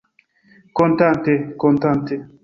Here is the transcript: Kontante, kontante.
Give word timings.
Kontante, 0.77 1.33
kontante. 1.61 2.15